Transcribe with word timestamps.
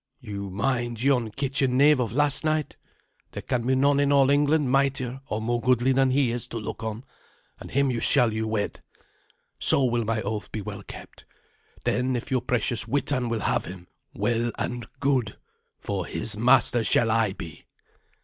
You 0.19 0.49
mind 0.49 1.03
yon 1.03 1.29
kitchen 1.29 1.77
knave 1.77 1.99
of 1.99 2.11
last 2.11 2.43
night? 2.43 2.75
There 3.33 3.43
can 3.43 3.67
be 3.67 3.75
none 3.75 3.99
in 3.99 4.11
all 4.11 4.31
England 4.31 4.71
mightier 4.71 5.21
or 5.29 5.39
more 5.39 5.61
goodly 5.61 5.91
than 5.91 6.09
he 6.09 6.31
is 6.31 6.47
to 6.47 6.57
look 6.57 6.81
on, 6.83 7.03
and 7.59 7.69
him 7.69 7.91
shall 7.99 8.33
you 8.33 8.47
wed. 8.47 8.81
So 9.59 9.83
will 9.83 10.03
my 10.03 10.19
oath 10.23 10.51
be 10.51 10.59
well 10.63 10.81
kept. 10.81 11.25
Then 11.83 12.15
if 12.15 12.31
your 12.31 12.41
precious 12.41 12.87
Witan 12.87 13.29
will 13.29 13.41
have 13.41 13.65
him, 13.65 13.85
well 14.11 14.51
and 14.57 14.87
good, 14.99 15.37
for 15.79 16.07
his 16.07 16.35
master 16.35 16.83
shall 16.83 17.11
I 17.11 17.33
be." 17.33 17.65